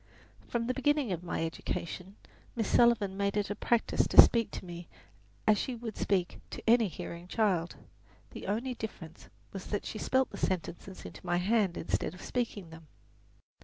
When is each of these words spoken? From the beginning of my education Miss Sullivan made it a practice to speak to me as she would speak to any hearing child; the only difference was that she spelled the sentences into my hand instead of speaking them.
From 0.47 0.65
the 0.65 0.73
beginning 0.73 1.11
of 1.11 1.23
my 1.23 1.45
education 1.45 2.15
Miss 2.55 2.67
Sullivan 2.67 3.15
made 3.15 3.37
it 3.37 3.51
a 3.51 3.55
practice 3.55 4.07
to 4.07 4.19
speak 4.19 4.49
to 4.49 4.65
me 4.65 4.87
as 5.45 5.59
she 5.59 5.75
would 5.75 5.95
speak 5.95 6.39
to 6.49 6.63
any 6.67 6.87
hearing 6.87 7.27
child; 7.27 7.75
the 8.31 8.47
only 8.47 8.73
difference 8.73 9.29
was 9.53 9.67
that 9.67 9.85
she 9.85 9.99
spelled 9.99 10.31
the 10.31 10.37
sentences 10.37 11.05
into 11.05 11.23
my 11.23 11.37
hand 11.37 11.77
instead 11.77 12.15
of 12.15 12.23
speaking 12.23 12.71
them. 12.71 12.87